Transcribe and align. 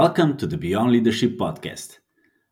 Welcome 0.00 0.38
to 0.38 0.46
the 0.46 0.56
Beyond 0.56 0.92
Leadership 0.92 1.36
podcast, 1.36 1.98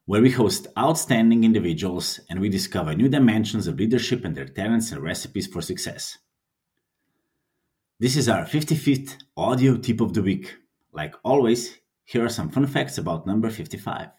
where 0.04 0.20
we 0.20 0.30
host 0.30 0.66
outstanding 0.76 1.44
individuals 1.44 2.20
and 2.28 2.38
we 2.38 2.50
discover 2.50 2.94
new 2.94 3.08
dimensions 3.08 3.66
of 3.66 3.78
leadership 3.78 4.26
and 4.26 4.36
their 4.36 4.44
talents 4.48 4.92
and 4.92 5.02
recipes 5.02 5.46
for 5.46 5.62
success. 5.62 6.18
This 7.98 8.18
is 8.18 8.28
our 8.28 8.44
55th 8.44 9.16
audio 9.34 9.78
tip 9.78 10.02
of 10.02 10.12
the 10.12 10.20
week. 10.20 10.56
Like 10.92 11.14
always, 11.24 11.78
here 12.04 12.22
are 12.22 12.28
some 12.28 12.50
fun 12.50 12.66
facts 12.66 12.98
about 12.98 13.26
number 13.26 13.48
55. 13.48 14.10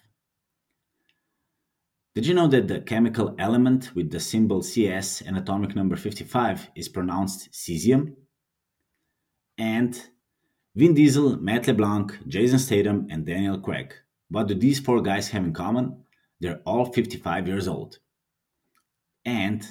Did 2.16 2.26
you 2.26 2.34
know 2.34 2.48
that 2.48 2.68
the 2.68 2.82
chemical 2.82 3.36
element 3.38 3.92
with 3.94 4.10
the 4.10 4.20
symbol 4.20 4.64
CS 4.64 5.22
and 5.22 5.38
atomic 5.38 5.76
number 5.76 5.96
55 5.96 6.72
is 6.74 6.90
pronounced 6.90 7.52
cesium? 7.52 8.16
And 9.60 10.04
Vin 10.80 10.94
Diesel, 10.94 11.36
Matt 11.42 11.68
LeBlanc, 11.68 12.26
Jason 12.30 12.58
Statham, 12.58 13.06
and 13.10 13.26
Daniel 13.26 13.60
Craig. 13.60 13.94
What 14.30 14.48
do 14.48 14.56
these 14.56 14.80
four 14.80 15.02
guys 15.02 15.28
have 15.28 15.44
in 15.44 15.52
common? 15.52 16.06
They're 16.40 16.62
all 16.66 16.86
55 16.86 17.50
years 17.50 17.68
old. 17.68 18.00
And 19.26 19.62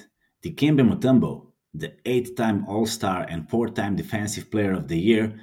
Dikembe 0.45 0.87
Mutombo, 0.87 1.47
the 1.73 1.93
eight-time 2.05 2.63
All-Star 2.67 3.23
and 3.27 3.49
four-time 3.49 3.95
Defensive 3.95 4.51
Player 4.51 4.73
of 4.73 4.87
the 4.87 4.99
Year, 4.99 5.33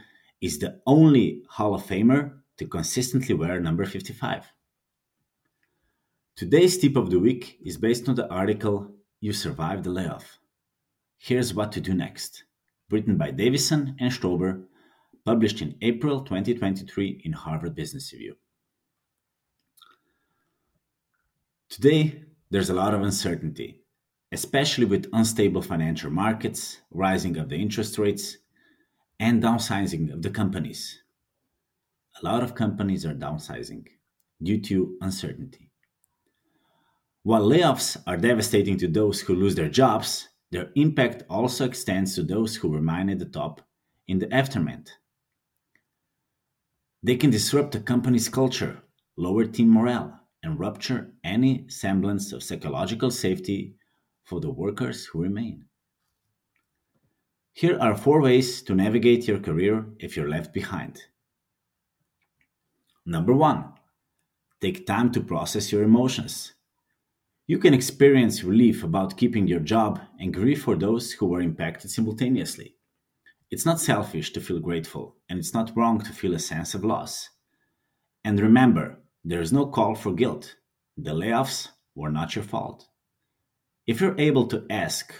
is 0.41 0.61
the 0.61 0.81
only 0.87 1.43
Hall 1.51 1.75
of 1.75 1.83
Famer 1.83 2.43
to 2.59 2.69
consistently 2.69 3.35
wear 3.35 3.59
number 3.59 3.85
55. 3.85 4.45
Today's 6.37 6.79
tip 6.79 6.95
of 6.95 7.11
the 7.11 7.19
week 7.19 7.59
is 7.65 7.77
based 7.77 8.09
on 8.09 8.15
the 8.15 8.31
article 8.31 8.95
You 9.21 9.33
Survived 9.33 9.83
the 9.83 9.91
Layoff. 9.91 10.39
Here's 11.19 11.53
what 11.53 11.73
to 11.73 11.81
do 11.81 11.93
next, 11.93 12.45
written 12.89 13.17
by 13.17 13.33
Davison 13.33 13.97
and 13.99 14.13
Strober 14.13 14.63
published 15.27 15.61
in 15.61 15.75
April 15.83 16.21
2023 16.21 17.23
in 17.25 17.33
Harvard 17.33 17.75
Business 17.75 18.13
Review. 18.13 18.37
Today, 21.69 22.23
there's 22.49 22.71
a 22.71 22.75
lot 22.75 22.95
of 22.95 23.03
uncertainty, 23.03 23.83
especially 24.31 24.85
with 24.85 25.09
unstable 25.13 25.63
financial 25.63 26.13
markets, 26.13 26.79
rising 26.93 27.37
of 27.39 27.49
the 27.49 27.57
interest 27.57 27.99
rates, 27.99 28.37
and 29.19 29.43
downsizing 29.43 30.13
of 30.13 30.23
the 30.23 30.31
companies. 30.31 31.03
A 32.23 32.25
lot 32.25 32.45
of 32.45 32.55
companies 32.55 33.05
are 33.05 33.15
downsizing 33.15 33.85
due 34.41 34.61
to 34.61 34.97
uncertainty. 35.01 35.73
While 37.25 37.43
layoffs 37.43 38.01
are 38.07 38.17
devastating 38.17 38.79
to 38.79 38.87
those 38.87 39.21
who 39.21 39.35
lose 39.35 39.57
their 39.57 39.69
jobs, 39.69 40.29
their 40.53 40.71
impact 40.77 41.25
also 41.29 41.65
extends 41.65 42.15
to 42.15 42.23
those 42.23 42.55
who 42.55 42.73
remain 42.73 43.11
at 43.11 43.19
the 43.19 43.25
top 43.25 43.61
in 44.07 44.21
the 44.21 44.33
aftermath. 44.33 44.87
They 47.07 47.15
can 47.15 47.31
disrupt 47.31 47.77
a 47.77 47.79
company's 47.79 48.29
culture, 48.29 48.83
lower 49.17 49.45
team 49.45 49.69
morale, 49.69 50.19
and 50.43 50.59
rupture 50.59 51.13
any 51.23 51.69
semblance 51.69 52.33
of 52.33 52.43
psychological 52.43 53.13
safety 53.13 53.77
for 54.25 54.41
the 54.41 54.51
workers 54.51 55.07
who 55.07 55.23
remain. 55.23 55.67
Here 57.53 57.79
are 57.79 57.97
four 57.97 58.21
ways 58.21 58.61
to 58.63 58.75
navigate 58.75 59.29
your 59.29 59.39
career 59.39 59.87
if 60.01 60.17
you're 60.17 60.29
left 60.29 60.53
behind. 60.53 61.01
Number 63.07 63.35
one, 63.35 63.75
take 64.61 64.85
time 64.85 65.13
to 65.13 65.21
process 65.21 65.71
your 65.71 65.85
emotions. 65.85 66.55
You 67.47 67.61
can 67.61 67.73
experience 67.73 68.43
relief 68.43 68.83
about 68.83 69.17
keeping 69.17 69.47
your 69.47 69.61
job 69.61 70.01
and 70.19 70.35
grief 70.35 70.63
for 70.63 70.75
those 70.75 71.13
who 71.13 71.27
were 71.27 71.41
impacted 71.41 71.89
simultaneously. 71.89 72.75
It's 73.51 73.67
not 73.67 73.81
selfish 73.81 74.33
to 74.33 74.41
feel 74.41 74.59
grateful, 74.59 75.17
and 75.29 75.39
it's 75.39 75.55
not 75.55 75.77
wrong 75.77 76.01
to 76.01 76.13
feel 76.13 76.35
a 76.35 76.39
sense 76.39 76.75
of 76.75 76.85
loss. 76.85 77.31
And 78.25 78.41
remember, 78.41 78.99
there 79.25 79.41
is 79.41 79.53
no 79.53 79.67
call 79.67 79.95
for 79.95 80.13
guilt. 80.13 80.57
The 80.97 81.13
layoffs 81.13 81.69
were 81.95 82.11
not 82.11 82.35
your 82.35 82.45
fault. 82.45 82.89
If 83.87 84.01
you're 84.01 84.19
able 84.19 84.47
to 84.49 84.67
ask, 84.69 85.15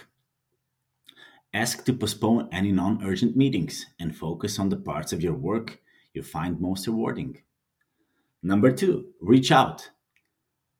ask 1.53 1.85
to 1.85 1.93
postpone 1.93 2.49
any 2.51 2.71
non 2.73 3.01
urgent 3.03 3.37
meetings 3.37 3.85
and 3.97 4.15
focus 4.15 4.59
on 4.59 4.69
the 4.69 4.77
parts 4.77 5.13
of 5.13 5.23
your 5.23 5.35
work 5.35 5.79
you 6.13 6.23
find 6.23 6.59
most 6.59 6.87
rewarding. 6.87 7.41
Number 8.43 8.71
two, 8.71 9.13
reach 9.21 9.51
out. 9.51 9.89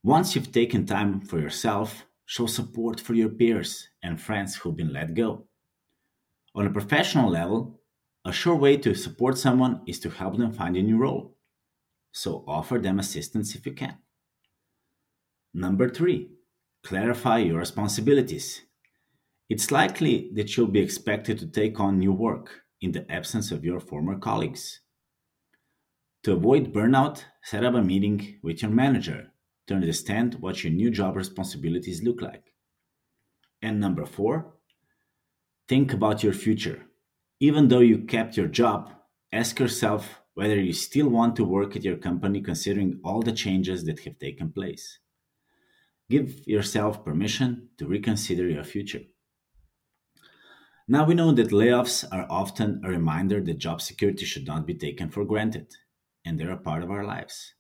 Once 0.04 0.36
you've 0.36 0.52
taken 0.52 0.86
time 0.86 1.22
for 1.22 1.40
yourself, 1.40 2.06
show 2.26 2.46
support 2.46 3.00
for 3.00 3.14
your 3.14 3.30
peers 3.30 3.88
and 4.04 4.20
friends 4.20 4.56
who've 4.56 4.76
been 4.76 4.94
let 4.94 5.14
go. 5.14 5.46
On 6.58 6.66
a 6.66 6.72
professional 6.72 7.30
level, 7.30 7.80
a 8.26 8.34
sure 8.34 8.56
way 8.56 8.78
to 8.78 8.96
support 8.96 9.38
someone 9.38 9.82
is 9.86 10.00
to 10.00 10.10
help 10.10 10.38
them 10.38 10.52
find 10.52 10.76
a 10.76 10.82
new 10.82 10.98
role. 10.98 11.38
So 12.12 12.44
offer 12.48 12.80
them 12.80 12.98
assistance 12.98 13.54
if 13.54 13.68
you 13.68 13.74
can. 13.74 14.00
Number 15.54 15.88
three, 15.88 16.32
clarify 16.84 17.38
your 17.38 17.60
responsibilities. 17.60 18.64
It's 19.50 19.70
likely 19.70 20.32
that 20.34 20.58
you'll 20.58 20.68
be 20.68 20.80
expected 20.80 21.38
to 21.40 21.48
take 21.48 21.80
on 21.80 22.00
new 22.00 22.12
work 22.12 22.64
in 22.82 22.92
the 22.92 23.10
absence 23.12 23.52
of 23.52 23.64
your 23.64 23.80
former 23.80 24.18
colleagues. 24.18 24.82
To 26.24 26.34
avoid 26.34 26.74
burnout, 26.74 27.24
set 27.44 27.64
up 27.66 27.76
a 27.76 27.84
meeting 27.84 28.40
with 28.42 28.64
your 28.64 28.72
manager 28.72 29.32
to 29.68 29.76
understand 29.76 30.38
what 30.40 30.64
your 30.64 30.74
new 30.74 30.90
job 30.90 31.18
responsibilities 31.18 32.02
look 32.02 32.20
like. 32.20 32.56
And 33.62 33.80
number 33.80 34.08
four, 34.08 34.57
Think 35.68 35.94
about 35.94 36.24
your 36.24 36.34
future. 36.34 36.86
Even 37.40 37.68
though 37.68 37.80
you 37.80 38.00
kept 38.00 38.38
your 38.38 38.48
job, 38.48 38.94
ask 39.34 39.60
yourself 39.60 40.22
whether 40.34 40.56
you 40.56 40.72
still 40.72 41.10
want 41.10 41.36
to 41.36 41.44
work 41.44 41.76
at 41.76 41.84
your 41.84 41.98
company 41.98 42.42
considering 42.42 43.00
all 43.04 43.22
the 43.22 43.34
changes 43.34 43.84
that 43.86 44.00
have 44.02 44.18
taken 44.18 44.52
place. 44.52 45.00
Give 46.10 46.48
yourself 46.48 47.04
permission 47.04 47.70
to 47.78 47.88
reconsider 47.88 48.48
your 48.48 48.64
future. 48.64 49.02
Now 50.88 51.06
we 51.06 51.16
know 51.16 51.34
that 51.34 51.50
layoffs 51.50 52.06
are 52.14 52.26
often 52.30 52.82
a 52.86 52.90
reminder 52.90 53.42
that 53.42 53.58
job 53.58 53.82
security 53.82 54.24
should 54.24 54.48
not 54.48 54.66
be 54.66 54.74
taken 54.74 55.10
for 55.10 55.26
granted, 55.26 55.76
and 56.24 56.40
they're 56.40 56.52
a 56.52 56.58
part 56.58 56.82
of 56.82 56.92
our 56.92 57.04
lives. 57.04 57.56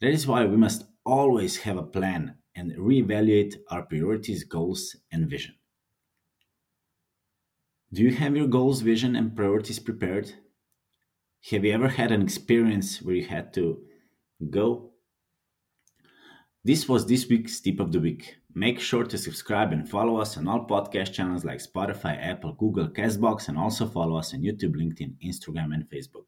That 0.00 0.12
is 0.12 0.26
why 0.26 0.46
we 0.46 0.56
must 0.56 0.86
always 1.04 1.58
have 1.58 1.76
a 1.76 1.82
plan 1.82 2.38
and 2.56 2.72
reevaluate 2.72 3.56
our 3.70 3.82
priorities, 3.82 4.44
goals, 4.44 4.96
and 5.12 5.28
vision. 5.28 5.56
Do 7.94 8.02
you 8.02 8.10
have 8.16 8.36
your 8.36 8.48
goals, 8.48 8.80
vision, 8.80 9.14
and 9.14 9.36
priorities 9.36 9.78
prepared? 9.78 10.32
Have 11.52 11.64
you 11.64 11.72
ever 11.72 11.86
had 11.86 12.10
an 12.10 12.22
experience 12.22 13.00
where 13.00 13.14
you 13.14 13.24
had 13.24 13.54
to 13.54 13.84
go? 14.50 14.90
This 16.64 16.88
was 16.88 17.06
this 17.06 17.28
week's 17.28 17.60
tip 17.60 17.78
of 17.78 17.92
the 17.92 18.00
week. 18.00 18.38
Make 18.52 18.80
sure 18.80 19.04
to 19.04 19.16
subscribe 19.16 19.70
and 19.70 19.88
follow 19.88 20.16
us 20.16 20.36
on 20.36 20.48
all 20.48 20.66
podcast 20.66 21.12
channels 21.12 21.44
like 21.44 21.60
Spotify, 21.62 22.20
Apple, 22.20 22.54
Google, 22.54 22.88
Castbox, 22.88 23.46
and 23.46 23.56
also 23.56 23.86
follow 23.86 24.16
us 24.16 24.34
on 24.34 24.40
YouTube, 24.40 24.74
LinkedIn, 24.74 25.14
Instagram, 25.24 25.72
and 25.72 25.88
Facebook. 25.88 26.26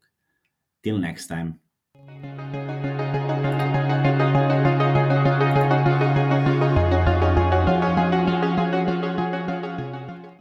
Till 0.85 0.99
next 0.99 1.27
time. 1.27 1.59